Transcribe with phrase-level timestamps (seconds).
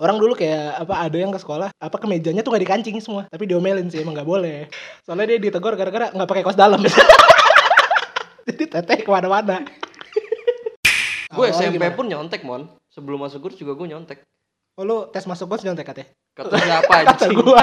[0.00, 3.44] orang dulu kayak apa ada yang ke sekolah apa kemejanya tuh gak dikancing semua tapi
[3.44, 4.66] diomelin sih emang nggak boleh
[5.04, 6.80] soalnya dia ditegur gara-gara nggak pakai kaos dalam
[8.48, 9.60] jadi teteh ke mana-mana
[11.30, 11.94] Gue SMP gimana?
[11.94, 12.66] pun nyontek mon.
[12.90, 14.18] Sebelum masuk kurs juga gue nyontek.
[14.74, 17.38] oh lu tes masuk kos nyontek katanya Kata siapa kata anjing?
[17.38, 17.62] gua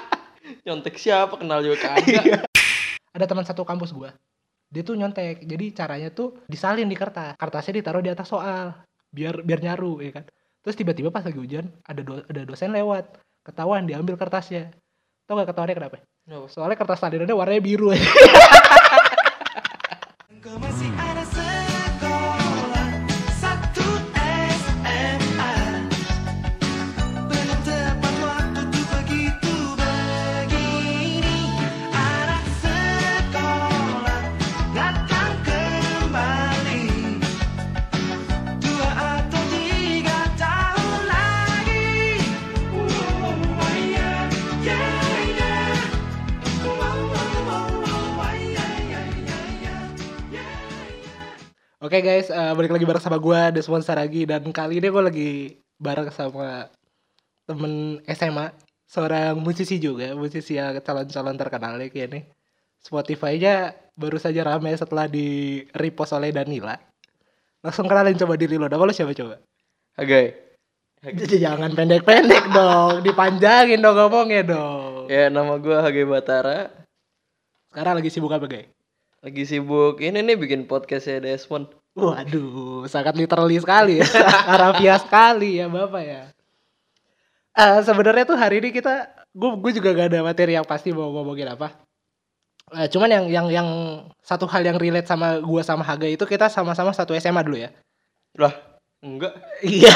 [0.64, 2.24] Nyontek siapa kenal juga kagak.
[2.24, 2.38] Iya.
[3.12, 4.16] ada teman satu kampus gua
[4.66, 8.72] dia tuh nyontek jadi caranya tuh disalin di kertas kertasnya ditaruh di atas soal
[9.08, 10.24] biar biar nyaru ya kan
[10.66, 13.06] terus tiba-tiba pas lagi hujan ada do- ada dosen lewat.
[13.46, 14.74] Ketahuan diambil kertasnya.
[15.30, 15.96] Tau gak ketahuannya kenapa?
[16.26, 16.50] Kenapa?
[16.50, 17.94] soalnya kertas salinannya warnanya biru.
[17.94, 18.02] ya
[51.96, 55.30] Oke guys, eh, balik lagi bareng sama gue Desmond Saragi dan kali ini gue lagi
[55.80, 56.68] bareng sama
[57.48, 58.52] temen SMA,
[58.84, 62.24] seorang musisi juga, musisi yang calon-calon terkenal ya kayak nih.
[62.84, 66.76] Spotify-nya baru saja ramai setelah di repost oleh Danila.
[67.64, 69.40] Langsung kenalin coba diri lo, nama lo siapa coba?
[69.96, 70.36] Hagai.
[71.24, 75.08] Jadi jangan pendek-pendek dong, dipanjangin dong ngomongnya dong.
[75.08, 76.68] Ya nama gue Hagai Batara.
[77.72, 78.68] Sekarang lagi sibuk apa guys?
[79.24, 81.85] Lagi sibuk ini nih bikin podcastnya Desmond.
[81.96, 84.06] Waduh, sangat literally sekali ya.
[84.52, 86.22] Harafiah sekali ya Bapak ya.
[87.56, 91.08] Eh sebenarnya tuh hari ini kita gue gue juga gak ada materi yang pasti mau
[91.08, 91.72] ngomongin apa.
[92.76, 93.68] Eh, cuman yang yang yang
[94.20, 97.70] satu hal yang relate sama gua sama Haga itu kita sama-sama satu SMA dulu ya.
[98.34, 98.50] Lah,
[98.98, 99.38] enggak.
[99.62, 99.94] Iya.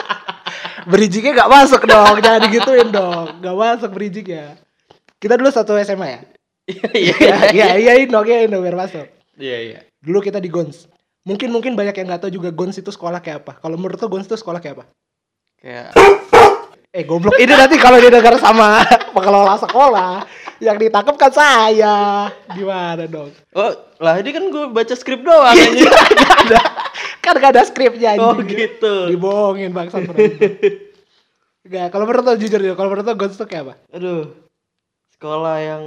[0.90, 3.38] Bridgingnya gak masuk dong, jangan digituin dong.
[3.38, 4.58] Gak masuk bridgingnya.
[5.22, 6.20] Kita dulu satu SMA ya.
[6.66, 9.06] Iya, Iya, iya, iya, dong, iya, dong, biar masuk.
[9.38, 9.78] Iya, iya.
[10.00, 10.88] Dulu kita di Gons.
[11.28, 13.52] Mungkin mungkin banyak yang nggak tahu juga Gons itu sekolah kayak apa.
[13.60, 14.84] Kalau menurut lo Gons itu sekolah kayak apa?
[15.60, 15.92] Kayak
[16.90, 18.82] Eh goblok ini nanti kalau didengar sama
[19.14, 20.26] pengelola sekolah
[20.58, 22.26] yang ditangkap kan saya.
[22.50, 23.30] Gimana dong?
[23.54, 23.70] Oh,
[24.02, 25.86] lah ini kan gue baca skrip doang anjing.
[25.86, 26.60] Gak ada.
[27.22, 29.06] Kan gak ada skripnya Oh, gitu.
[29.06, 30.50] Dibohongin bangsat penonton.
[31.70, 33.74] Gak, kalau menurut lo jujur ya, kalau menurut lo Gons itu kayak apa?
[33.94, 34.34] Aduh.
[35.14, 35.84] Sekolah yang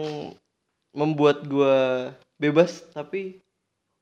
[0.95, 3.43] membuat gue bebas tapi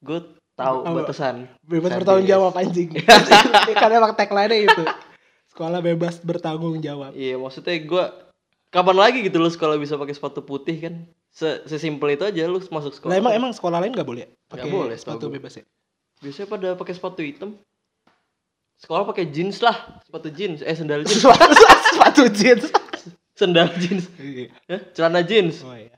[0.05, 0.19] gue
[0.61, 0.97] tahu Apa?
[1.01, 1.35] batasan.
[1.65, 2.89] Bebas bertanggung jawab anjing.
[3.81, 4.83] kan emang tagline-nya itu.
[5.51, 7.11] Sekolah bebas bertanggung jawab.
[7.17, 8.05] Iya, maksudnya gue
[8.71, 10.93] kapan lagi gitu lo sekolah bisa pakai sepatu putih kan?
[11.31, 13.11] Se Sesimpel itu aja lu masuk sekolah.
[13.11, 14.29] Lah emang emang sekolah lain gak boleh ya?
[14.47, 15.65] Pakai boleh, sepatu bebas ya?
[16.21, 17.57] Biasanya pada pakai sepatu hitam.
[18.81, 21.21] Sekolah pakai jeans lah, sepatu jeans, eh sendal jeans,
[21.93, 22.65] sepatu, jeans.
[23.37, 24.49] sendal jeans, Iya.
[24.65, 25.93] Eh, celana jeans, oh iya.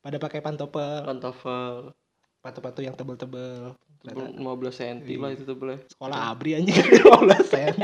[0.00, 1.92] Pada pakai pantopel, pantofel,
[2.40, 3.76] sepatu-sepatu yang tebel-tebel.
[4.04, 4.36] 15
[4.68, 5.80] cm lah itu tuh boleh.
[5.88, 6.76] Sekolah abri anjing
[7.08, 7.76] 15 cm.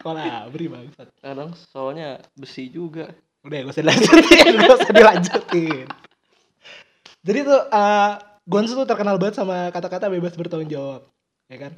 [0.00, 1.08] Sekolah abri bangsat.
[1.24, 3.08] Kadang soalnya besi juga.
[3.40, 5.86] Udah gak usah dilanjutin, gak usah dilanjutin.
[7.26, 8.12] Jadi tuh eh
[8.46, 11.02] Gonzo tuh terkenal banget sama kata-kata bebas bertanggung jawab,
[11.50, 11.72] ya kan?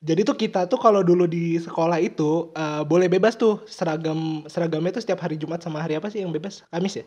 [0.00, 4.96] Jadi tuh kita tuh kalau dulu di sekolah itu eh, boleh bebas tuh seragam seragamnya
[4.96, 6.64] tuh setiap hari Jumat sama hari apa sih yang bebas?
[6.72, 7.04] Kamis ya?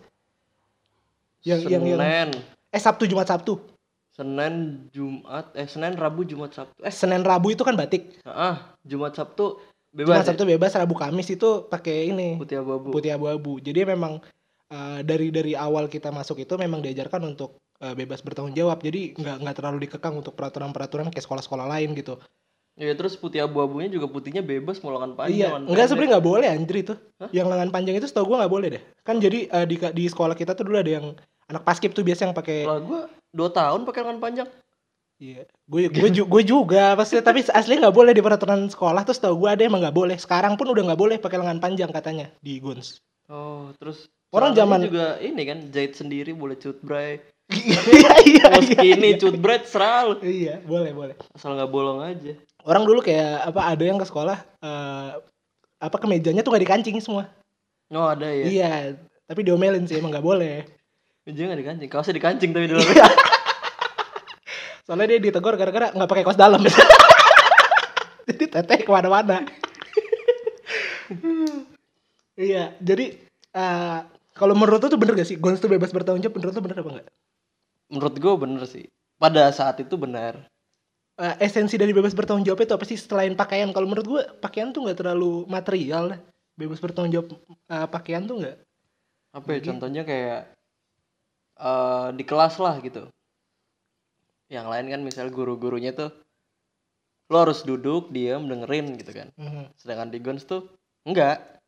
[1.46, 2.30] Yang yang yang Senin,
[2.74, 3.77] eh Sabtu Jumat Sabtu.
[4.18, 6.74] Senin, Jumat, eh Senin, Rabu, Jumat, Sabtu.
[6.82, 8.18] Eh, Senin Rabu itu kan batik.
[8.26, 9.62] ah, Jumat, Sabtu
[9.94, 10.26] Jumat bebas.
[10.26, 10.28] ya?
[10.34, 12.90] Sabtu bebas, Rabu Kamis itu pakai ini Putih abu-abu.
[12.90, 13.62] putih abu-abu.
[13.62, 14.18] Jadi memang
[14.74, 18.82] eh, dari dari awal kita masuk itu memang diajarkan untuk eh, bebas bertanggung jawab.
[18.82, 22.18] Jadi nggak nggak terlalu dikekang untuk peraturan-peraturan kayak sekolah-sekolah lain gitu.
[22.78, 25.34] Ya terus putih abu-abunya juga putihnya bebas mau lengan panjang.
[25.34, 26.94] iya, lengan enggak sebenarnya nggak boleh anjir itu.
[27.18, 27.30] Hah?
[27.34, 28.84] Yang lengan panjang itu setahu gua nggak boleh deh.
[29.02, 31.18] Kan jadi eh, di di sekolah kita tuh dulu ada yang
[31.50, 33.02] anak paskib tuh biasa yang pakai Lah gua
[33.38, 34.50] 2 tahun pakai lengan panjang.
[35.18, 39.46] Iya, gue gue gue juga pasti tapi asli nggak boleh di peraturan sekolah tuh setahu
[39.46, 40.18] gue ada emang nggak boleh.
[40.18, 43.02] Sekarang pun udah nggak boleh pakai lengan panjang katanya di Guns.
[43.30, 47.22] Oh, terus Orang zaman- juga ini kan jahit sendiri boleh cut bray.
[47.48, 47.80] Iya
[48.28, 48.76] iya Mau iya.
[48.76, 50.20] skinny cut bray seral.
[50.22, 51.16] Iya, boleh boleh.
[51.34, 52.36] Asal nggak bolong aja.
[52.62, 55.12] Orang dulu kayak apa ada yang ke sekolah eh
[55.82, 57.26] apa kemejanya tuh nggak dikancing semua.
[57.90, 58.46] Oh, ada ya.
[58.46, 58.72] Iya,
[59.26, 60.68] tapi diomelin sih emang nggak boleh.
[61.28, 62.88] Meja nggak dikancing, kaosnya dikancing tapi di dalam.
[64.88, 66.64] Soalnya dia ditegur gara-gara nggak pakai kaos dalam.
[68.28, 69.44] Jadi teteh ke mana-mana.
[72.36, 73.16] iya, jadi
[73.56, 74.00] eh
[74.36, 76.78] kalau menurut lu tuh bener gak sih Guns tuh bebas bertanggung jawab menurut lu bener
[76.80, 77.08] apa enggak?
[77.88, 78.86] Menurut gua bener sih.
[79.16, 80.44] Pada saat itu benar.
[81.18, 84.70] eh, esensi dari bebas bertanggung jawab itu apa sih selain pakaian kalau menurut gue pakaian
[84.70, 86.20] tuh nggak terlalu material lah
[86.54, 88.58] bebas bertanggung jawab eh, pakaian tuh nggak
[89.34, 89.68] apa ya Mungkin.
[89.74, 90.54] contohnya kayak
[91.58, 93.10] eh di kelas lah gitu.
[94.48, 96.12] Yang lain kan misal guru-gurunya tuh
[97.28, 99.28] lo harus duduk diam dengerin gitu kan.
[99.36, 99.76] Mhm.
[99.76, 100.72] sedangkan di Gons tuh
[101.04, 101.60] enggak.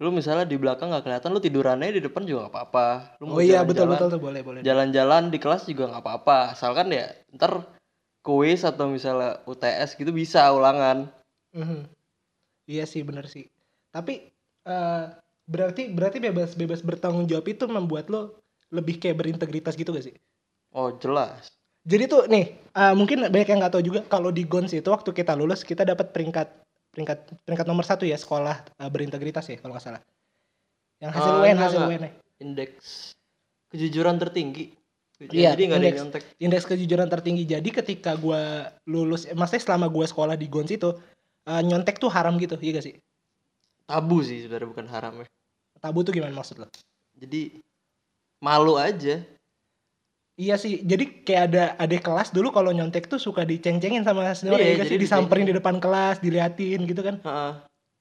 [0.00, 2.86] Lu misalnya di belakang nggak kelihatan lu tidurannya di depan juga nggak apa-apa.
[3.20, 4.60] Lu mau oh iya betul jalan-jalan- betul tuh boleh boleh.
[4.60, 6.36] jalan-jalan di kelas juga nggak apa-apa.
[6.56, 7.64] Asalkan ya ntar
[8.20, 11.08] kuis atau misalnya UTS gitu bisa ulangan.
[11.56, 11.88] Mhm.
[12.68, 13.48] Iya sih bener sih.
[13.92, 14.28] Tapi
[14.60, 15.04] eh,
[15.48, 18.39] berarti berarti bebas bebas bertanggung jawab itu membuat lo
[18.70, 20.16] lebih kayak berintegritas gitu gak sih?
[20.74, 21.50] oh jelas
[21.80, 22.44] Jadi tuh nih
[22.76, 25.82] eh, mungkin banyak yang nggak tahu juga kalau di Gons itu waktu kita lulus kita
[25.82, 26.48] dapat peringkat
[26.92, 27.18] peringkat
[27.48, 30.02] peringkat nomor satu ya sekolah eh, berintegritas ya kalau nggak salah.
[31.00, 31.80] Yang hasil Ah, UN enggak, hasil.
[31.88, 32.02] UN
[32.40, 32.86] indeks
[33.72, 34.76] kejujuran tertinggi
[35.20, 36.00] Iya, jadi indeks.
[36.00, 37.44] nyontek Indeks kejujuran tertinggi.
[37.44, 40.96] Jadi ketika gua lulus, eh, maksudnya selama gua sekolah di Gons itu
[41.48, 42.94] eh, nyontek tuh haram gitu, iya gak sih?
[43.84, 45.26] tabu sih sebenarnya bukan haram ya
[45.80, 46.68] Tabu tuh gimana maksud lo?
[47.16, 47.58] jadi
[48.40, 49.22] malu aja
[50.40, 54.56] Iya sih, jadi kayak ada adik kelas dulu kalau nyontek tuh suka diceng-cengin sama senior
[54.56, 57.20] Iya, ya jadi disamperin di depan kelas, diliatin gitu kan.
[57.20, 57.52] Heeh.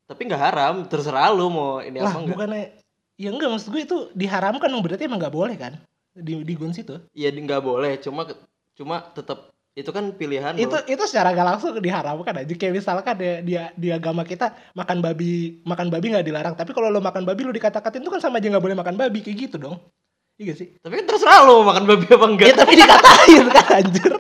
[0.09, 2.63] tapi nggak haram terserah lu mau ini lah, apa enggak bukannya
[3.19, 5.77] ya enggak maksud gue itu diharamkan dong berarti emang nggak boleh kan
[6.18, 6.97] di di Guns itu.
[7.13, 8.25] Iya nggak boleh cuma
[8.74, 10.88] cuma tetap itu kan pilihan Itu lu.
[10.89, 15.62] itu secara gak langsung diharamkan aja kayak misalkan ya dia di agama kita makan babi
[15.62, 18.50] makan babi nggak dilarang tapi kalau lo makan babi lo dikata-katain itu kan sama aja
[18.50, 19.77] nggak boleh makan babi kayak gitu dong.
[20.39, 20.71] Iya sih?
[20.80, 22.47] tapi kan terserah mau makan babi apa enggak.
[22.47, 24.12] Ya tapi dikatain kan anjir.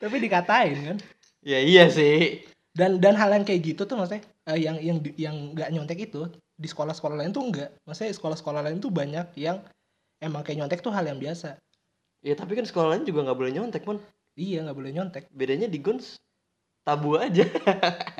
[0.00, 0.96] tapi dikatain kan.
[1.44, 2.40] ya iya sih.
[2.72, 6.24] Dan dan hal yang kayak gitu tuh maksudnya eh, yang yang yang nggak nyontek itu
[6.56, 7.68] di sekolah-sekolah lain tuh enggak.
[7.84, 9.60] Maksudnya sekolah-sekolah lain tuh banyak yang
[10.24, 11.60] emang kayak nyontek tuh hal yang biasa.
[12.24, 14.00] Ya tapi kan sekolah lain juga nggak boleh nyontek mon.
[14.40, 15.28] Iya nggak boleh nyontek.
[15.36, 16.16] Bedanya di Guns
[16.80, 17.44] tabu aja.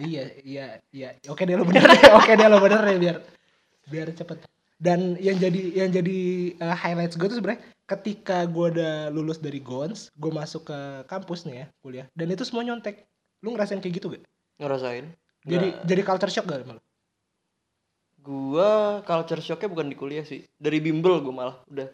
[0.05, 1.17] Iya iya iya.
[1.33, 3.17] Oke deh lo bener deh oke deh lo bener deh biar
[3.89, 4.45] biar cepet
[4.77, 6.19] dan yang jadi yang jadi
[6.57, 10.79] eh, highlights gue tuh sebenarnya ketika gue udah lulus dari Gons gue masuk ke
[11.09, 12.07] kampus nih ya kuliah.
[12.13, 13.09] Dan itu semua nyontek.
[13.41, 14.25] Lu ngerasain kayak gitu gak?
[14.61, 15.13] Ngerasain?
[15.47, 15.85] Jadi Nggak.
[15.87, 16.83] jadi culture shock gak malu
[18.27, 20.43] gua culture shocknya bukan di kuliah sih.
[20.59, 21.87] Dari bimbel gua malah udah.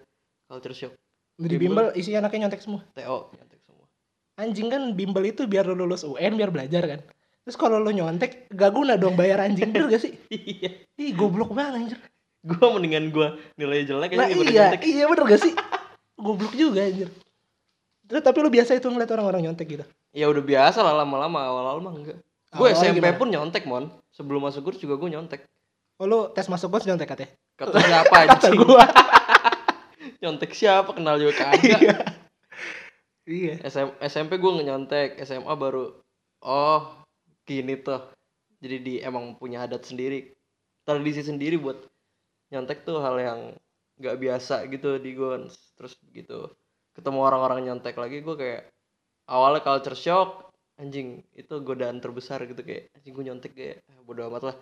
[0.48, 0.92] Culture shock.
[1.36, 1.92] Di Bimbel.
[1.92, 2.00] bimbel.
[2.00, 2.80] isi anaknya nyontek semua?
[2.96, 3.84] TO nyontek semua.
[4.40, 7.00] Anjing kan bimbel itu biar lu lulus UN biar belajar kan.
[7.44, 10.16] Terus kalau lu nyontek gak guna dong bayar anjing bener gak sih?
[10.32, 10.88] Iya.
[10.96, 11.98] Ih goblok banget anjir
[12.42, 14.82] gua mendingan gua nilai jelek nah iya nyontek.
[14.82, 15.54] iya bener gak sih?
[16.18, 17.10] Goblok juga anjir.
[18.06, 19.84] Terus tapi lu biasa itu ngeliat orang-orang nyontek gitu?
[20.12, 22.18] Ya udah biasa lah lama-lama awal-awal mah enggak.
[22.52, 23.16] Gue SMP gimana?
[23.16, 23.88] pun nyontek mon.
[24.12, 25.48] Sebelum masuk kurs juga gue nyontek.
[25.96, 27.32] Oh lu tes masuk kos nyontek katanya?
[27.56, 28.60] Kata siapa kata anjing?
[28.60, 28.84] gua.
[30.22, 30.90] Nyontek siapa?
[30.94, 31.80] Kenal juga kagak.
[33.22, 33.54] Iya.
[33.64, 35.18] SM, SMP gue nyontek.
[35.24, 35.96] SMA baru
[36.44, 36.80] oh
[37.48, 38.02] gini tuh.
[38.62, 40.34] Jadi di emang punya adat sendiri.
[40.82, 41.91] Tradisi sendiri buat
[42.52, 43.40] nyontek tuh hal yang
[43.96, 45.56] nggak biasa gitu di Gons.
[45.74, 46.52] Terus begitu
[46.92, 48.68] ketemu orang-orang nyontek lagi gue kayak
[49.24, 54.28] awalnya culture shock anjing itu godaan terbesar gitu kayak anjing gue nyontek kayak ah, bodo
[54.28, 54.56] amat lah.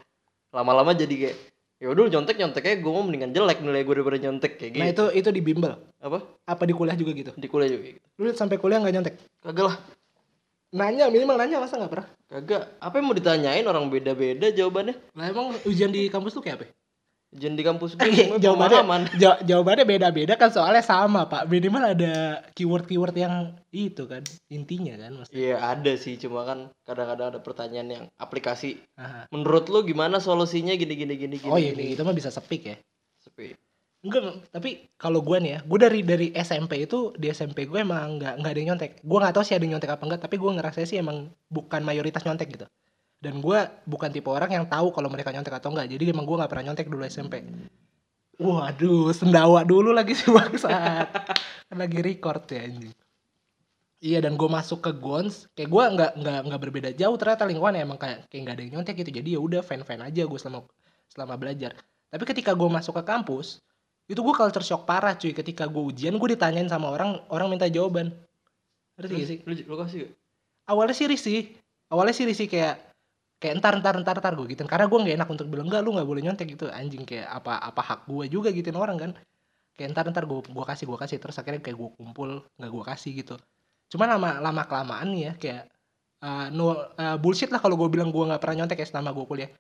[0.55, 1.37] Lama-lama jadi kayak
[1.81, 4.83] ya udah nyontek nyontek aja gue mau mendingan jelek nilai gue daripada nyontek kayak gitu.
[4.85, 5.75] nah itu itu di bimbel.
[5.99, 6.19] Apa?
[6.47, 7.33] Apa di kuliah juga gitu?
[7.35, 8.07] Di kuliah juga kayak gitu.
[8.23, 9.15] Lu sampai kuliah nggak nyontek?
[9.43, 9.77] Kagak lah.
[10.71, 12.09] Nanya minimal nanya masa nggak pernah?
[12.31, 12.63] Kagak.
[12.79, 14.95] Apa yang mau ditanyain orang beda-beda jawabannya.
[15.19, 16.71] lah emang ujian di kampus tuh kayak apa
[17.31, 18.11] Ujian di kampus gue
[18.43, 19.03] jawabannya pemahaman.
[19.23, 23.35] ja- jawabannya beda-beda kan soalnya sama pak minimal ada keyword-keyword yang
[23.71, 28.83] itu kan intinya kan maksudnya Iya ada sih, cuma kan kadang-kadang ada pertanyaan yang aplikasi.
[28.95, 29.31] Aha.
[29.31, 31.15] Menurut lu gimana solusinya gini gini
[31.47, 31.95] oh iya gini.
[31.95, 32.77] itu mah bisa sepik ya
[33.21, 33.55] Sepi.
[34.01, 38.17] enggak tapi kalau gue nih ya gue dari dari SMP itu di SMP gue emang
[38.17, 40.41] nggak nggak ada yang nyontek gue nggak tahu sih ada yang nyontek apa enggak tapi
[40.41, 42.65] gue ngerasa sih emang bukan mayoritas nyontek gitu
[43.21, 45.93] dan gue bukan tipe orang yang tahu kalau mereka nyontek atau enggak.
[45.93, 47.45] Jadi emang gue nggak pernah nyontek dulu SMP
[48.41, 51.07] waduh sendawa dulu lagi sih bangsat.
[51.69, 52.97] Kan lagi record ya anjing.
[54.01, 57.77] Iya dan gue masuk ke Gons kayak gue nggak nggak nggak berbeda jauh ternyata lingkungan
[57.77, 59.11] emang kayak kayak nggak ada yang nyontek gitu.
[59.13, 60.65] Jadi ya udah fan fan aja gue selama
[61.13, 61.77] selama belajar.
[62.09, 63.61] Tapi ketika gue masuk ke kampus
[64.09, 65.37] itu gue culture shock parah cuy.
[65.37, 68.09] Ketika gue ujian gue ditanyain sama orang orang minta jawaban.
[68.97, 69.39] Ngerti gak sih?
[69.45, 70.13] Lu, lu kasih gak?
[70.65, 71.41] awalnya sih risih.
[71.93, 72.90] Awalnya sih risih kayak
[73.41, 75.97] kayak entar entar entar entar gue gitu karena gue nggak enak untuk bilang enggak lu
[75.97, 76.69] nggak boleh nyontek gitu.
[76.69, 79.11] Anjing kayak apa apa hak gue juga gituin orang kan.
[79.75, 81.17] Kayak entar entar gue gua kasih gue kasih.
[81.17, 83.35] Terus akhirnya kayak gue kumpul nggak gue kasih gitu.
[83.91, 85.73] Cuman lama lama kelamaan ya kayak
[86.21, 89.25] uh, no uh, bullshit lah kalau gue bilang gue nggak pernah nyontek ya selama gue
[89.25, 89.51] kuliah.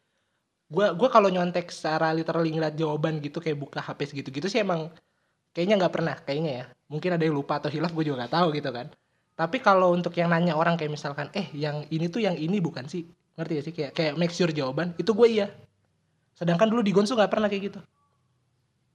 [0.68, 4.60] Gue gue kalau nyontek secara literally ngeliat jawaban gitu kayak buka HP gitu gitu sih
[4.60, 4.92] emang
[5.56, 6.64] kayaknya nggak pernah kayaknya ya.
[6.92, 8.92] Mungkin ada yang lupa atau hilaf gue juga nggak tahu gitu kan.
[9.40, 12.84] Tapi kalau untuk yang nanya orang kayak misalkan, eh yang ini tuh yang ini bukan
[12.84, 13.08] sih?
[13.34, 13.74] Ngerti gak sih?
[13.74, 15.46] Kayak kayak make sure jawaban, itu gue iya.
[16.34, 17.80] Sedangkan dulu di Gonsu gak pernah kayak gitu.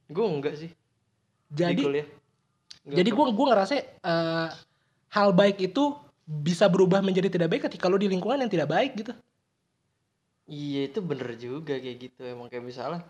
[0.06, 0.70] gue enggak sih
[1.50, 2.06] di Jadi Enggak
[3.02, 4.48] jadi gue gue ngerasa eh,
[5.10, 8.94] hal baik itu bisa berubah menjadi tidak baik ketika lo di lingkungan yang tidak baik
[8.94, 9.14] gitu.
[10.46, 13.02] iya itu bener juga kayak gitu emang kayak misalnya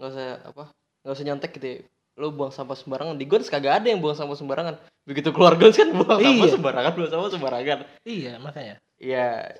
[0.00, 0.64] nggak usah apa
[1.04, 1.78] nggak usah nyontek gitu ya.
[2.16, 5.76] lo buang sampah sembarangan di Gons kagak ada yang buang sampah sembarangan begitu keluar Gons
[5.76, 6.54] kan buang sampah Iya.
[6.56, 8.80] sembarangan buang sampah sembarangan Iya makanya.
[8.96, 9.52] ya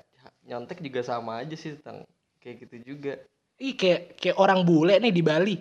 [0.45, 2.05] nyontek juga sama aja sih tentang
[2.39, 3.13] kayak gitu juga
[3.55, 5.55] Ih kayak kayak orang bule nih di Bali.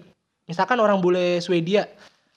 [0.51, 1.87] Misalkan orang bule Swedia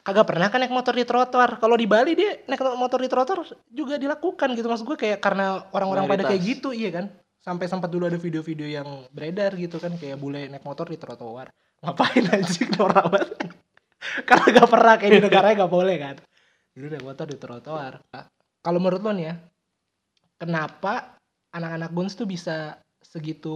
[0.05, 1.57] kagak pernah kan naik motor di trotoar.
[1.57, 3.41] Kalau di Bali dia naik motor di trotoar
[3.73, 7.09] juga dilakukan gitu maksud gue kayak karena orang-orang pada kayak gitu iya kan.
[7.41, 11.49] Sampai sempat dulu ada video-video yang beredar gitu kan kayak bule naik motor di trotoar.
[11.81, 13.37] Ngapain anjing norak banget.
[14.29, 16.15] karena gak pernah kayak di negaranya gak boleh kan.
[16.77, 17.93] Dulu naik motor di trotoar.
[18.61, 19.35] Kalau menurut lo nih ya,
[20.37, 21.16] kenapa
[21.53, 23.55] anak-anak Guns tuh bisa segitu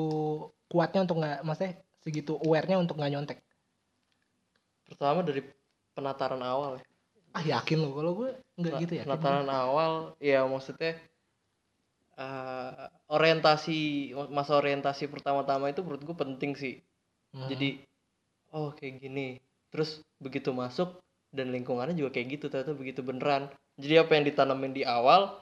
[0.72, 3.40] kuatnya untuk nggak, maksudnya segitu aware-nya untuk nggak nyontek?
[4.88, 5.40] pertama dari
[5.96, 6.86] penataran awal ya
[7.32, 8.30] Ah yakin lo, kalau gue
[8.60, 9.04] nggak gitu ya.
[9.08, 11.00] penataran awal ya maksudnya
[12.20, 13.80] eh, orientasi
[14.30, 16.76] masa orientasi pertama-tama itu menurut gue penting sih
[17.32, 17.48] Hmm.
[17.48, 17.80] jadi
[18.52, 19.40] oh kayak gini
[19.72, 21.00] terus begitu masuk
[21.32, 23.48] dan lingkungannya juga kayak gitu ternyata begitu beneran
[23.80, 25.40] jadi apa yang ditanamin di awal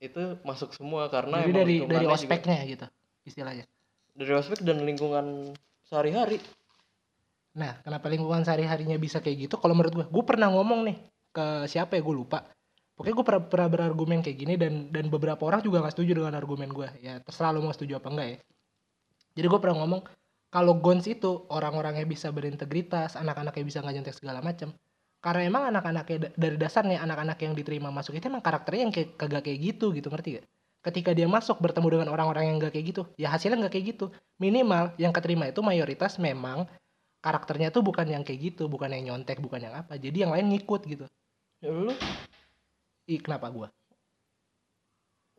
[0.00, 2.86] itu masuk semua karena Jadi dari dari lingkungannya juga- ospeknya gitu
[3.22, 3.64] istilahnya.
[4.10, 5.26] dari ospek dan lingkungan
[5.84, 6.40] sehari-hari
[7.50, 9.58] Nah, kenapa lingkungan sehari-harinya bisa kayak gitu?
[9.58, 10.96] Kalau menurut gue, gue pernah ngomong nih
[11.34, 12.46] ke siapa ya gue lupa.
[12.94, 16.38] Pokoknya gue pernah, pernah berargumen kayak gini dan dan beberapa orang juga nggak setuju dengan
[16.38, 16.86] argumen gue.
[17.02, 18.38] Ya terserah lo mau setuju apa enggak ya.
[19.34, 20.00] Jadi gue pernah ngomong
[20.46, 24.70] kalau Gons itu orang-orangnya bisa berintegritas, anak-anaknya bisa nggak nyontek segala macam.
[25.20, 29.08] Karena emang anak-anaknya da- dari dasarnya anak-anak yang diterima masuk itu emang karakternya yang kayak
[29.20, 30.46] kagak kayak gitu gitu ngerti gak?
[30.80, 34.08] Ketika dia masuk bertemu dengan orang-orang yang nggak kayak gitu, ya hasilnya nggak kayak gitu.
[34.40, 36.64] Minimal yang keterima itu mayoritas memang
[37.20, 40.00] karakternya tuh bukan yang kayak gitu, bukan yang nyontek, bukan yang apa.
[40.00, 41.04] Jadi yang lain ngikut gitu.
[41.60, 41.92] ya lu
[43.04, 43.68] Ih, kenapa gua?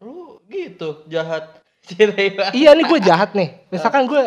[0.01, 1.61] lu gitu jahat
[2.57, 3.69] iya nih gue jahat nih.
[3.73, 4.21] Misalkan gue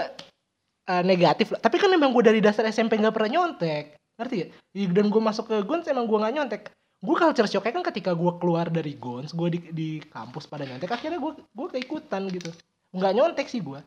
[0.91, 4.47] eh, negatif, tapi kan emang gue dari dasar SMP nggak pernah nyontek, ngerti ya?
[4.91, 6.63] Dan gue masuk ke Gons emang gue nggak nyontek.
[7.05, 10.89] Gue culture shock kan ketika gue keluar dari Gons, gue di, di kampus pada nyontek,
[10.89, 12.51] akhirnya gue gue keikutan gitu.
[12.95, 13.81] Nggak nyontek sih gue.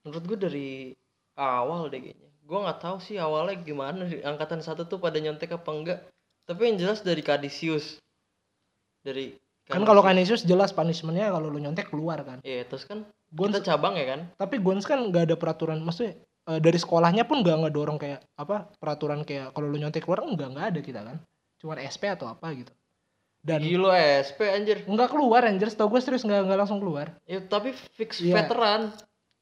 [0.00, 0.70] menurut gue dari
[1.36, 5.54] awal deh kayaknya gue nggak tahu sih awalnya gimana di angkatan satu tuh pada nyontek
[5.54, 5.98] apa enggak
[6.50, 8.02] tapi yang jelas dari Kadisius
[9.06, 9.38] dari
[9.70, 12.42] Kan kalau Canisius jelas punishmentnya kalau lu nyontek keluar kan.
[12.42, 14.20] Iya, terus kan Gons kita cabang ya kan?
[14.34, 18.70] tapi Gons kan nggak ada peraturan maksudnya eh, dari sekolahnya pun nggak ngedorong kayak apa
[18.76, 21.16] peraturan kayak kalau lu nyontek keluar enggak nggak ada kita kan
[21.56, 22.72] cuma SP atau apa gitu
[23.40, 24.84] dan Gila SP anjir.
[24.84, 28.36] nggak keluar anjir tau gue serius nggak nggak langsung keluar Ya tapi fix Iya.
[28.38, 28.92] veteran.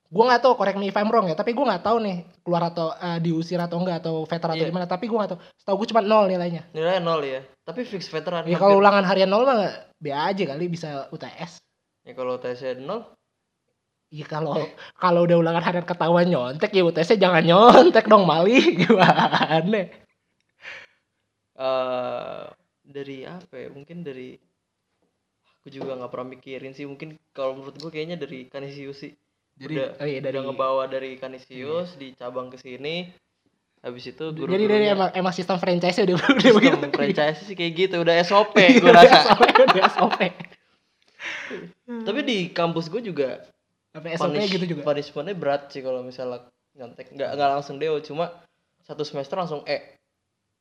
[0.08, 2.62] gue nggak tahu correct me if I'm wrong ya tapi gue nggak tahu nih keluar
[2.64, 4.70] atau eh, diusir atau enggak atau veteran atau Iya.
[4.70, 7.40] gimana tapi gue nggak tahu setahu gue cuma nol nilainya Nilainya nol ya.
[7.60, 8.42] Tapi fix veteran.
[8.42, 11.60] ya kalau ulangan harian nol mah B aja kali bisa UTS
[12.02, 13.04] ya kalau tesnya nol
[14.08, 14.64] Iya kalau
[14.96, 19.60] kalau udah ulangan harian ketahuan nyontek ya UTS jangan nyontek dong Mali gimana
[21.58, 22.44] eh
[22.88, 23.68] dari apa ya?
[23.68, 24.34] Mungkin dari
[25.60, 26.88] aku juga nggak pernah mikirin sih.
[26.88, 29.12] Mungkin kalau menurut gue kayaknya dari Canisius sih.
[29.58, 33.10] jadi udah, oh iya, dari udah ngebawa dari Canisius di cabang ke sini.
[33.78, 37.72] Habis itu guru jadi dari emang, emang sistem franchise udah udah begitu franchise sih kayak
[37.74, 39.38] gitu, udah SOP gue rasa.
[39.38, 40.18] udah SOP
[41.86, 43.42] Tapi di kampus gue juga
[43.92, 44.82] tapi SOP punish- gitu juga.
[44.84, 46.44] punishmentnya berat sih kalau misalnya
[46.76, 47.10] nyontek.
[47.12, 48.30] Nggak nggak langsung deo cuma
[48.84, 49.96] satu semester langsung E.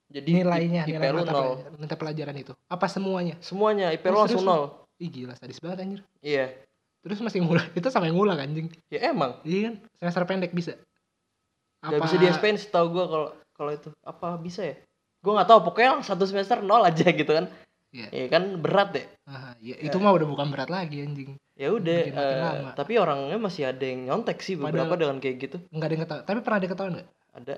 [0.07, 1.51] Jadi nilainya IP nilai lu mata, nol.
[1.75, 2.55] mata pelajaran itu.
[2.71, 3.35] Apa semuanya?
[3.43, 4.63] Semuanya IP Oh, lu langsung nol.
[4.97, 6.01] Ih gila sadis banget anjir.
[6.23, 6.55] Iya.
[7.03, 8.71] Terus masih ngulang itu sampai ngulang anjing.
[8.87, 9.43] Ya emang.
[9.43, 9.73] Iya kan?
[9.99, 10.79] Semester pendek bisa.
[11.83, 13.89] Nggak bisa di SPN setahu gue kalau kalau itu.
[14.07, 14.75] Apa bisa ya?
[15.19, 17.51] Gue nggak tahu pokoknya satu semester nol aja gitu kan.
[17.91, 18.07] Iya.
[18.15, 18.43] Iya kan?
[18.63, 19.05] Berat deh.
[19.27, 22.69] Ah, ya, itu mah udah bukan berat lagi anjing ya udah lama.
[22.77, 25.57] tapi orangnya masih ada yang nyontek sih beberapa Padahal- dengan kayak gitu.
[25.73, 26.23] nggak ada yang ketahuan.
[26.29, 27.09] Tapi pernah ada ketahuan nggak?
[27.33, 27.55] Ada.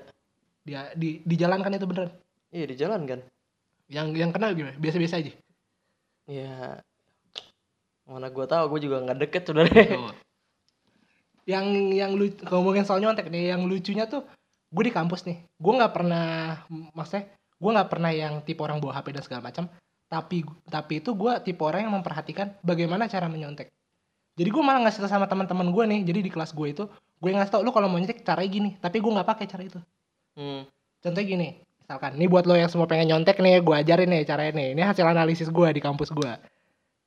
[0.64, 2.12] Dia di dijalankan itu beneran?
[2.50, 3.20] Iya di jalan kan
[3.92, 4.78] yang yang kenal gimana?
[4.80, 5.34] Biasa-biasa aja?
[6.30, 6.80] Ya
[8.10, 9.86] mana gue tahu gue juga nggak deket sebenarnya.
[10.00, 10.14] Oh.
[11.50, 14.24] yang yang lu ngomongin soal nyontek nih yang lucunya tuh
[14.70, 15.44] gue di kampus nih.
[15.60, 16.62] Gue nggak pernah
[16.96, 17.28] maksudnya
[17.60, 19.66] gue nggak pernah yang tipe orang bawa hp dan segala macam.
[20.08, 23.74] Tapi tapi itu gue tipe orang yang memperhatikan bagaimana cara menyontek
[24.40, 26.84] jadi gue malah ngasih tau sama teman-teman gue nih jadi di kelas gue itu
[27.20, 29.80] gue ngasih tau lu kalau mau nyontek caranya gini tapi gue nggak pakai cara itu
[30.40, 30.62] hmm.
[31.04, 31.48] contohnya gini
[31.84, 34.82] misalkan nih buat lo yang semua pengen nyontek nih gue ajarin nih caranya nih ini
[34.88, 36.32] hasil analisis gue di kampus gue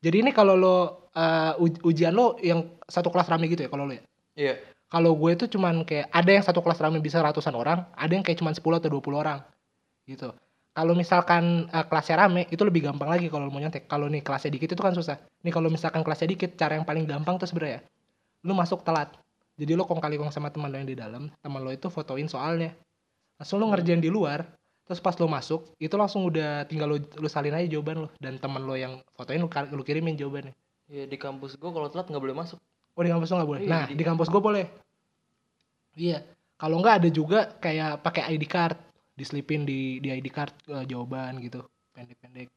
[0.02, 0.76] Jadi ini kalau lo
[1.62, 4.02] uj- ujian lo yang satu kelas rame gitu ya kalau lo ya.
[4.34, 4.54] Iya.
[4.90, 8.20] Kalau gue itu cuman kayak ada yang satu kelas rame bisa ratusan orang, ada yang
[8.20, 9.40] kayak cuman 10 atau 20 orang.
[10.04, 10.28] Gitu.
[10.73, 13.85] Kalau misalkan eh, kelasnya rame itu lebih gampang lagi kalau mau nyontek.
[13.85, 15.21] Kalau nih kelasnya dikit itu kan susah.
[15.45, 17.85] Nih kalau misalkan kelasnya dikit, cara yang paling gampang tuh sebenarnya
[18.43, 19.12] lu masuk telat.
[19.55, 22.26] Jadi lo kong kali kong sama teman lo yang di dalam, teman lo itu fotoin
[22.26, 22.75] soalnya.
[23.38, 24.43] Langsung lo ngerjain di luar,
[24.83, 28.41] terus pas lo masuk, itu langsung udah tinggal lo, lo salin aja jawaban lo dan
[28.43, 30.57] teman lo yang fotoin lo, lo kirimin jawabannya.
[30.91, 32.59] Iya di kampus gue kalau telat nggak boleh masuk.
[32.99, 33.62] Oh di kampus lo nggak boleh.
[33.62, 34.64] Iya, Nah jadi- di kampus gue boleh.
[35.95, 36.19] Iya.
[36.59, 38.76] Kalau nggak ada juga kayak pakai ID card,
[39.19, 42.49] diselipin di di ID card eh, jawaban gitu, pendek-pendek.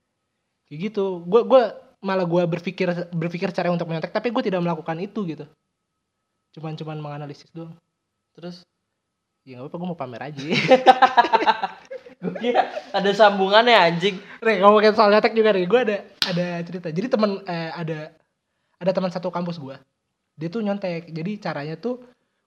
[0.65, 1.21] Kayak gitu.
[1.25, 5.45] Gue gua malah gue berpikir berpikir cara untuk menyontek, tapi gue tidak melakukan itu gitu.
[6.57, 7.75] Cuman cuman menganalisis doang.
[8.35, 8.65] Terus
[9.45, 10.41] Ya nggak apa-apa, gue mau pamer aja.
[12.17, 14.17] gue kira ada sambungannya anjing.
[14.41, 16.89] Nih ngomongin soal nyontek juga nih, gue ada ada cerita.
[16.89, 18.09] Jadi teman eh, ada
[18.81, 19.77] ada teman satu kampus gue,
[20.33, 21.13] dia tuh nyontek.
[21.13, 22.01] Jadi caranya tuh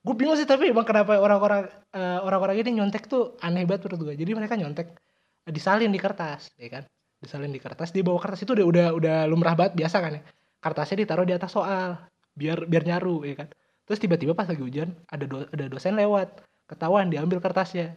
[0.09, 4.01] gue bingung sih tapi emang kenapa orang-orang eh, orang-orang ini nyontek tuh aneh banget menurut
[4.09, 4.15] gue.
[4.25, 4.97] Jadi mereka nyontek
[5.45, 6.89] eh, disalin di kertas, ya kan?
[7.21, 10.23] Disalin di kertas, dia bawa kertas itu udah udah udah lumrah banget biasa kan ya.
[10.59, 12.01] Kertasnya ditaruh di atas soal
[12.33, 13.49] biar biar nyaru, ya kan?
[13.85, 17.93] Terus tiba-tiba pas lagi hujan ada do- ada dosen lewat, ketahuan diambil kertasnya.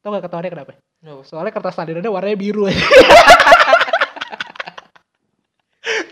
[0.00, 0.72] Tau gak ketahuannya kenapa?
[1.00, 1.22] Kenapa?
[1.28, 2.76] Soalnya kertas salinannya warnanya biru ya.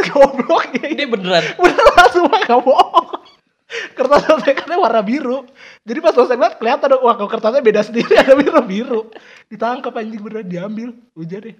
[0.09, 0.87] Goblok ya.
[0.93, 1.45] Ini beneran.
[1.61, 3.18] Beneran semua gak bohong.
[3.69, 5.45] Kertas contekannya warna biru.
[5.85, 9.01] Jadi pas dosen lihat kelihatan dong, wah kalau kertasnya beda sendiri ada biru biru.
[9.53, 10.89] Ditangkap anjing beneran diambil.
[11.13, 11.57] Ujar deh.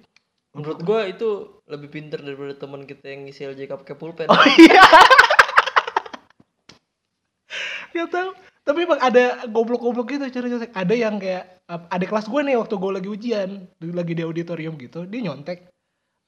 [0.57, 1.29] Menurut gue itu
[1.69, 4.27] lebih pinter daripada teman kita yang ngisi LJK pakai pulpen.
[4.33, 4.81] Oh iya.
[7.93, 8.29] Gak tahu.
[8.65, 10.73] Tapi emang ada goblok-goblok gitu cara nyontek.
[10.73, 13.49] Ada yang kayak ada kelas gue nih waktu gue lagi ujian,
[13.81, 15.69] lagi di auditorium gitu, dia nyontek.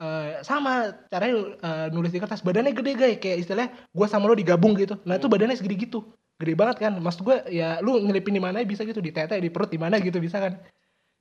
[0.01, 4.33] Eh, sama caranya eh, nulis di kertas badannya gede guys kayak istilahnya gue sama lo
[4.33, 4.97] digabung gitu.
[5.05, 6.01] Nah itu badannya segede gitu.
[6.41, 6.97] Gede banget kan?
[6.97, 10.01] Maksud gue ya lu ngelipin di mana bisa gitu di tete di perut di mana
[10.01, 10.57] gitu bisa kan?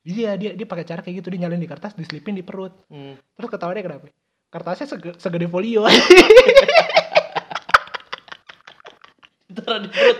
[0.00, 2.73] Iya dia dia pakai cara kayak gitu dia nyalin di kertas diselipin di perut.
[2.88, 3.21] Hmm.
[3.36, 4.08] terus ketawanya kenapa?
[4.49, 5.84] Kertasnya sege- segede folio.
[9.60, 10.19] Taruh di perut.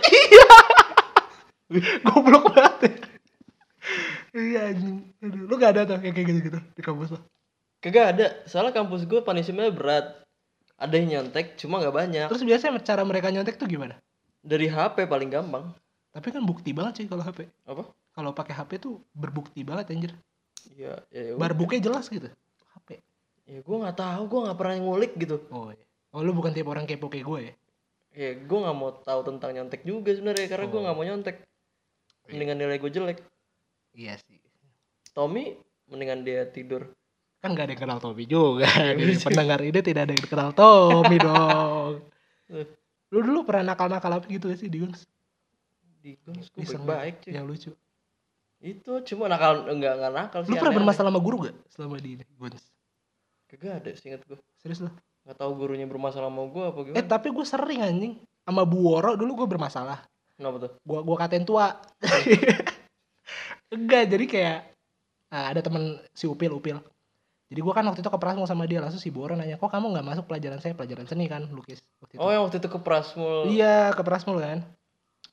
[2.05, 2.91] goblok banget ya.
[4.37, 4.63] iya
[5.23, 7.19] lu gak ada tuh kayak gitu gitu di kampus lo
[7.81, 8.27] Kagak ada.
[8.45, 10.05] Soalnya kampus gue punishmentnya berat.
[10.77, 12.25] Ada yang nyontek, cuma nggak banyak.
[12.25, 14.01] terus biasanya cara mereka nyontek tuh gimana
[14.41, 15.69] Dari HP paling gampang.
[16.09, 17.85] tapi kan bukti banget sih kalau HP Apa?
[18.11, 20.11] kalau pakai HP tuh berbukti banget anjir
[20.73, 22.25] Iya, ya, ya, barbuknya jelas gitu
[22.73, 22.97] HP
[23.45, 25.37] ya gue nggak tahu, gue nggak pernah ngulik gitu.
[25.49, 27.53] oh iya oh lu bukan tipe orang kepo kayak gue ya
[28.11, 30.83] Ya gue nggak mau tahu tentang nyontek juga sebenarnya karena gue Oh.
[30.83, 31.35] nggak mau nyontek.
[32.25, 33.17] Mendingan nilai gue jelek.
[33.93, 34.41] iya sih
[35.11, 36.89] Tommy mendingan dia tidur.
[37.41, 41.17] Kan gak ada yang kenal Tommy juga di pendengar ini tidak ada yang kenal Tommy
[41.25, 42.05] dong
[42.47, 42.67] Eh.
[43.09, 45.07] lu dulu pernah nakal-nakal apa gitu sih di Guns
[45.97, 47.31] Di gue Iseng baik cuy.
[47.31, 47.71] yang lucu
[48.57, 50.51] Itu cuma nakal enggak enggak nakal sih.
[50.51, 52.59] lu pernah bermasalah sama guru gak selama di Guns
[53.47, 54.35] Kagak ada sih inget gue.
[54.57, 57.07] serius lu Nggak tahu gurunya bermasalah sama gue apa eh gimana.
[57.07, 60.03] tapi gue sering anjing sama Bu Woro dulu gue bermasalah
[60.35, 60.71] Kenapa tuh?
[60.81, 61.77] gua gua katain tua
[63.71, 64.57] enggak jadi kayak
[65.29, 66.77] ah, ada temen si Upil Upil
[67.51, 69.91] jadi gua kan waktu itu ke Prasmul sama dia langsung si Boro nanya kok kamu
[69.91, 70.71] nggak masuk pelajaran saya?
[70.71, 72.23] Pelajaran seni kan lukis waktu itu.
[72.23, 73.51] Oh yang waktu itu ke Prasmul.
[73.51, 74.63] iya ke Prasmul kan.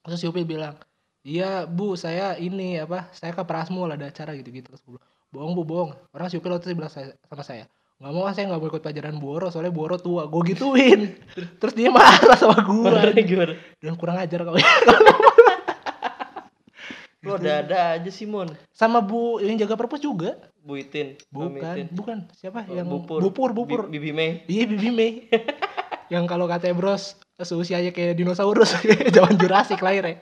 [0.02, 0.74] Terus si Upil bilang
[1.22, 5.06] iya bu saya ini apa saya ke Prasmul ada acara gitu gitu terus gua bilang,
[5.30, 5.90] bohong bu bohong.
[6.10, 8.70] Orang si Upil waktu itu bilang saya, sama saya nggak mau ah, saya nggak mau
[8.70, 10.30] ikut pelajaran Boro soalnya Boro tua.
[10.30, 11.18] Gue gituin.
[11.62, 13.10] Terus dia marah sama gimana?
[13.78, 14.54] dan kurang ajar kau
[17.18, 18.46] Lu ada-ada aja Simon.
[18.70, 21.18] sama Bu yang jaga perpus juga Bu Itin.
[21.28, 21.86] Bukan, Itin.
[21.90, 22.18] bukan.
[22.32, 23.18] Siapa Oh, yang Bupur.
[23.18, 23.80] Bupur, Bupur.
[23.88, 24.30] Bi- Bibi Mei.
[24.46, 25.10] Iya, Bibi Mei.
[26.14, 28.78] yang kalau katanya bros seusianya kayak dinosaurus
[29.14, 30.16] zaman Jurassic lahir ya.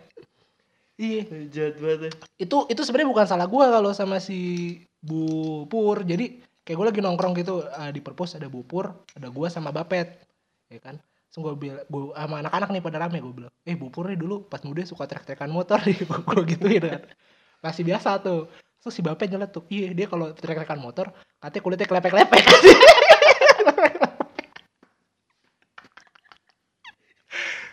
[0.96, 2.10] Iya, Jahat banget ya.
[2.40, 5.24] itu itu sebenarnya bukan salah gua kalau sama si Bu
[5.68, 6.00] Pur.
[6.00, 9.68] Jadi kayak gue lagi nongkrong gitu eh, di perpus ada Bu Pur, ada gua sama
[9.68, 10.16] Bapet.
[10.72, 10.96] Ya kan?
[11.36, 14.16] Terus gue bilang, gua sama anak-anak nih pada rame gue bilang, eh Bu Pur nih
[14.16, 15.92] dulu pas muda suka trek-trekan motor nih,
[16.32, 17.04] gue gituin kan.
[17.60, 18.48] Masih biasa tuh.
[18.80, 22.40] Terus si Bapet nyeletuk, tuh, iya dia kalau trek-trekan motor, katanya kulitnya kelepek-lepek.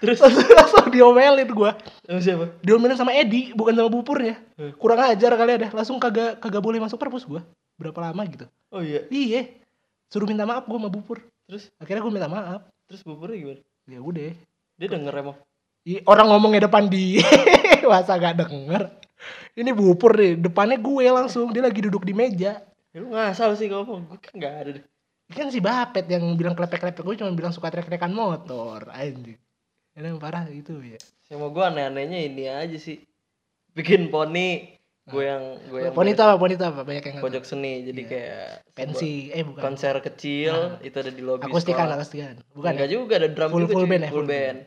[0.04, 2.46] Terus langsung diomelin gua sama siapa?
[2.60, 4.76] diomelin sama Edi bukan sama bupurnya Hmm.
[4.76, 7.42] kurang ajar kali ada langsung kagak kagak boleh masuk perpus gua
[7.80, 9.08] berapa lama gitu Oh iya.
[9.08, 9.48] iya
[10.12, 11.24] suruh minta maaf gua sama bupur
[11.54, 13.62] Terus akhirnya gua minta maaf terus buburnya gimana?
[13.86, 14.34] ya udah
[14.82, 15.38] Dia denger emang.
[15.86, 17.22] Ih, orang ngomongnya depan dia
[17.92, 18.90] masa gak denger
[19.54, 22.60] ini bupur nih depannya gue langsung dia lagi duduk di meja
[22.94, 24.06] Ya lu ngasal sih ngomong.
[24.06, 24.86] Gue kan nggak ada deh.
[25.34, 29.42] Kan si Bapet yang bilang klepek-klepek gue cuma bilang suka trek-trekan motor anjing.
[29.98, 31.02] Ini yang parah itu ya.
[31.26, 33.02] Sama gue aneh-anehnya ini aja sih.
[33.74, 34.73] Bikin poni,
[35.04, 36.40] gue yang gue yang Poni itu apa?
[36.40, 36.82] Poni itu apa?
[36.82, 37.84] Banyak yang nggak pojok seni.
[37.84, 38.10] Jadi Iya.
[38.10, 39.60] kayak pensi eh bukan.
[39.62, 41.96] konser kecil itu ada di lobi Akustikan, sekolah.
[42.00, 42.34] akustikan.
[42.52, 42.72] Bukan.
[42.72, 42.94] Enggak ya?
[42.94, 44.58] juga ada drum Full- juga full band ya, full band.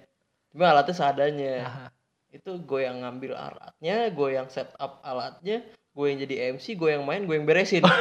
[0.53, 1.55] Cuma alatnya seadanya.
[1.63, 1.87] Aha.
[2.29, 6.91] Itu gue yang ngambil alatnya, gue yang set up alatnya, gue yang jadi MC, gue
[6.93, 7.81] yang main, gue yang beresin.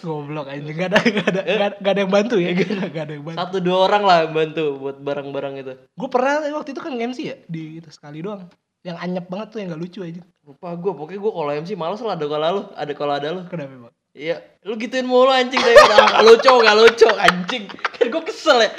[0.00, 0.72] Goblok anjing.
[0.72, 2.50] Gak ada gak ada gak, ada- gak ada yang bantu ya.
[2.56, 3.38] Gak ada, gak ada yang bantu.
[3.38, 5.72] Satu dua orang lah yang bantu buat barang-barang itu.
[5.92, 8.48] Gue pernah waktu itu kan MC ya di itu sekali doang.
[8.80, 10.22] Yang anyep banget tuh yang gak lucu aja.
[10.40, 13.42] Lupa gue, pokoknya gue kalau MC males lah ada kalau lu, ada kalau ada lu.
[13.44, 13.94] Kenapa bang?
[14.10, 17.64] Iya, lu gituin mulu anjing dari gak lucu, gak lucu anjing.
[17.68, 18.70] Kan gue kesel ya.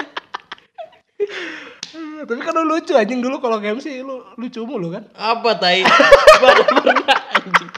[2.28, 5.06] Tapi kan lu lucu anjing dulu kalau MC lu lucu mulu kan?
[5.14, 5.86] Apa tai?
[6.42, 7.70] Mana pernah anjing.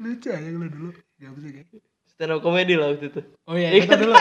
[0.00, 0.90] Lucu aja lu dulu.
[1.20, 1.64] MC kan?
[2.04, 3.20] Stand up comedy lah waktu itu.
[3.48, 3.96] Oh iya, kan?
[3.96, 4.12] dulu.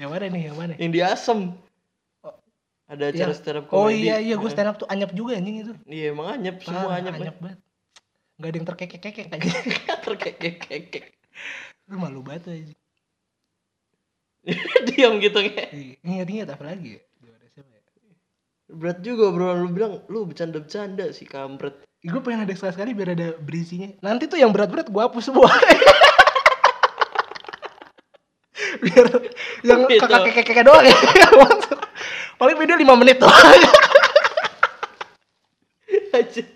[0.00, 0.42] yang mana nih?
[0.48, 0.72] Yang mana?
[0.80, 1.38] Yang di Asem.
[2.88, 4.00] Ada acara Yang- stand up Oh comedy.
[4.02, 5.72] iya iya gue stand up tuh anyep juga anjing itu.
[5.84, 7.14] Iya emang anyep, semua Parah, anyep.
[7.14, 7.58] anyep banget.
[8.34, 9.50] Gak ada yang terkekek-kekek aja.
[10.06, 11.04] Terkekek-kekek.
[11.86, 12.78] Lu malu banget tuh anjing.
[14.88, 15.64] Diam gitu nge.
[15.68, 17.02] Iya, Ingat-ingat apa lagi ya?
[18.68, 21.72] Berat juga bro, lu bilang lu bercanda-bercanda sih kampret.
[21.98, 23.88] Gue pengen ada sekali-sekali biar ada berisinya.
[24.00, 25.48] Nanti tuh yang berat-berat gue hapus semua.
[28.78, 29.06] biar
[29.64, 30.04] yang Gitu.
[30.04, 30.96] kakek-kakek doang ya.
[31.34, 31.80] Masuk.
[32.38, 33.18] Paling video 5 menit.
[36.14, 36.46] Anjir.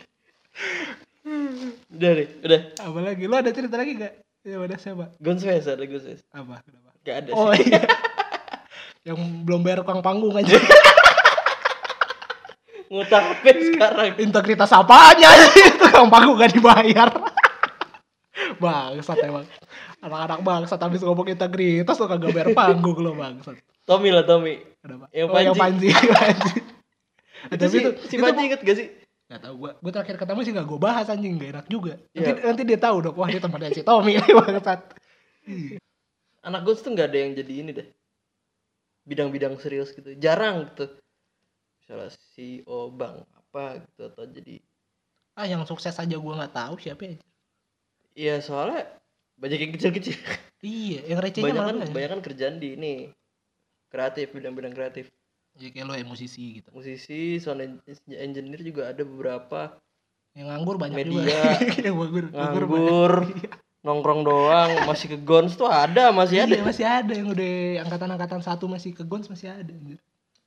[1.93, 2.61] udah nih, udah.
[2.83, 3.23] apa lagi?
[3.27, 4.15] Lu ada cerita lagi gak?
[4.43, 5.11] Ya udah siapa?
[5.23, 6.23] Gonsves ada Gonsves.
[6.35, 6.63] Apa?
[6.63, 6.91] Kenapa?
[7.03, 7.67] Gak ada Oh sih.
[7.67, 7.83] iya.
[9.07, 10.55] yang belum bayar tukang panggung aja.
[12.91, 14.19] Ngutang HP sekarang.
[14.19, 15.31] Integritas apanya
[15.83, 17.11] tukang panggung gak dibayar.
[18.59, 19.47] bangsat emang.
[20.03, 23.59] Anak-anak bangsat habis ngomong integritas lo kagak bayar panggung lo bangsat.
[23.83, 24.63] Tommy lah Tommy.
[24.79, 25.07] Kenapa?
[25.11, 25.89] Yang oh, yang Panji.
[25.91, 26.11] Panji.
[26.19, 26.55] Panji.
[27.51, 28.89] Itu sih, itu, si itu Panji inget gak sih?
[29.27, 31.95] Gak tau gue, gue terakhir ketemu sih gak gue bahas anjing, gak enak juga.
[32.15, 32.45] Nanti, Iya.
[32.47, 34.81] nanti dia tahu dong, wah dia temannya si Tommy bangsat.
[36.43, 37.89] Anak gue tuh gak ada yang jadi ini deh.
[39.09, 40.15] Bidang-bidang serius gitu.
[40.21, 40.87] Jarang gitu.
[41.83, 44.63] Misalnya CEO bank apa gitu atau jadi
[45.33, 47.17] Ah yang sukses aja gue gak tahu siapa ya.
[48.13, 48.85] Iya soalnya
[49.41, 50.17] banyak yang kecil-kecil.
[50.63, 51.91] Iya, yang recehnya banyak kan banyak.
[51.91, 52.93] banyak kan kerjaan di ini
[53.93, 55.13] kreatif bidang-bidang kreatif
[55.53, 56.73] Ya kayak lo ya musisi gitu.
[56.73, 59.77] musisi sound en- engineer juga ada beberapa
[60.33, 61.13] Yang nganggur banyak Media.
[61.13, 61.41] juga.
[61.85, 63.13] yang nganggur, nganggur nganggur
[63.83, 67.53] nongkrong doang masih ke gons tuh ada masih ada Iya, masih ada yang udah
[67.83, 69.75] angkatan-angkatan satu masih ke Gons masih ada.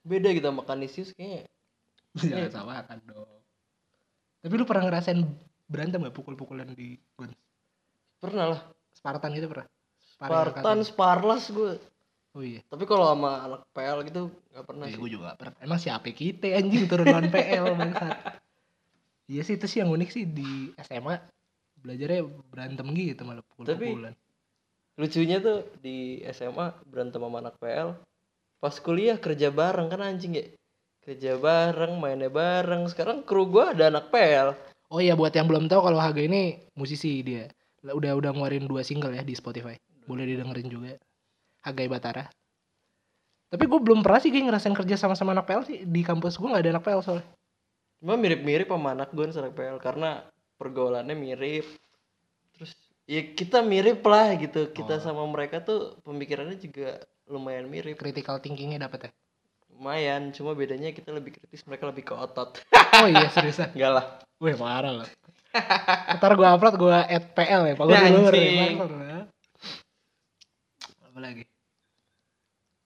[0.01, 1.43] beda kita makan Kanisius kayaknya
[2.15, 3.27] Jangan samakan dong.
[4.39, 5.19] Tapi lu pernah ngerasain
[5.67, 7.36] berantem gak pukul-pukulan di Gons?
[8.17, 8.62] pernah lah
[8.95, 9.67] Spartan gitu pernah?
[10.15, 11.75] Spartan Sparlas gue
[12.36, 12.60] Oh iya.
[12.67, 15.56] tapi kalau sama anak PL gitu nggak pernah Iya, gue juga gak pernah.
[15.63, 18.15] Emang siapa kita anjing turun non PL bangsat.
[19.32, 21.15] Iya sih itu sih yang unik sih di SMA
[21.80, 22.21] belajarnya
[22.52, 24.13] berantem gitu malah pukul-pukulan.
[24.95, 27.95] lucunya tuh di SMA berantem sama anak PL
[28.63, 30.45] pas kuliah kerja bareng kan anjing ya
[31.04, 34.56] kerja bareng mainnya bareng sekarang kru gua ada anak PL
[34.93, 37.50] Oh iya buat yang belum tahu kalau Haga ini musisi dia.
[37.82, 39.74] Udah udah ngeluarin dua single ya di Spotify.
[40.06, 40.93] Boleh didengerin juga.
[41.65, 42.30] Hagai Batara.
[43.45, 45.78] Tapi gue belum pernah sih kayak ngerasain kerja sama-sama anak PL sih.
[45.82, 47.25] Di kampus gue gak ada anak PL soalnya.
[47.95, 50.21] cuma mirip-mirip sama anak gue anak PL karena
[50.56, 51.65] pergaulannya mirip
[52.54, 55.01] terus ya kita mirip lah gitu kita Oh.
[55.01, 59.12] sama mereka tuh pemikirannya juga lumayan mirip Critical thinkingnya dapet ya.
[59.71, 62.62] lumayan cuma bedanya kita lebih kritis mereka lebih ke otot
[63.01, 63.73] Oh iya seriusan.
[63.73, 64.06] enggak lah
[64.38, 65.08] Wih parah loh.
[66.19, 67.73] Ntar gue upload gue add PL ya.
[67.73, 68.75] Pak gue dulu Anjing.
[70.99, 71.43] Apa lagi?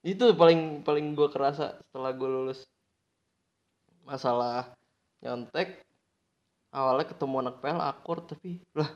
[0.00, 2.64] Itu paling paling gue kerasa setelah gue lulus
[4.02, 4.72] masalah
[5.20, 5.84] nyontek
[6.72, 8.88] awalnya ketemu anak PL akur tapi lah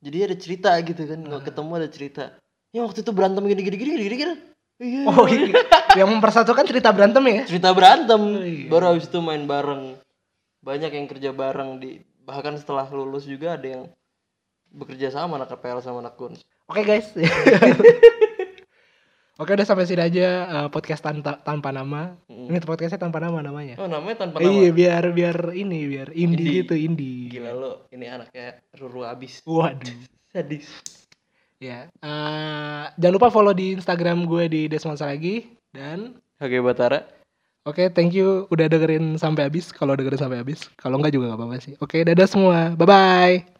[0.00, 1.46] jadi ada cerita gitu kan nggak Ah.
[1.50, 2.24] ketemu ada cerita
[2.70, 4.34] ya waktu itu berantem gini gini gini gini gini
[4.80, 5.52] iya Oh iya.
[5.92, 7.42] yang mempersatukan cerita berantem ya.
[7.44, 8.70] cerita berantem Oh, iya.
[8.70, 9.98] baru habis itu main bareng
[10.62, 13.82] banyak yang kerja bareng di bahkan setelah lulus juga ada yang
[14.70, 17.10] bekerja sama anak PL sama anak Guns Oke guys.
[19.40, 22.12] Oke udah sampai sini aja eh, podcast tanpa, tanpa nama.
[22.28, 22.52] Mm.
[22.52, 23.80] Ini podcastnya tanpa nama namanya.
[23.80, 26.60] oh namanya tanpa nama Iya biar biar ini biar indie, Indie.
[26.60, 27.32] gitu indie.
[27.32, 29.96] gila lo ini anaknya Ruru abis Waduh.
[30.28, 30.68] sadis
[31.56, 31.88] Ya.
[31.90, 37.00] eh, jangan lupa follow di Instagram gue di Desmond Saragi dan Oke Batara
[37.64, 39.68] Oke, thank you udah dengerin sampai habis.
[39.68, 41.76] Kalau dengerin sampai habis, kalau enggak juga nggak apa-apa sih.
[41.76, 42.72] Oke, dadah semua.
[42.72, 43.59] Bye bye.